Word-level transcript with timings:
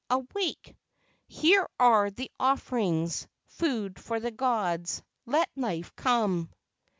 Awake! 0.09 0.75
Here 1.27 1.69
are 1.79 2.09
the 2.09 2.31
offerings,— 2.39 3.27
Food 3.45 3.99
for 3.99 4.19
the 4.19 4.31
gods: 4.31 5.03
Let 5.27 5.51
life 5.55 5.95
come!" 5.95 6.49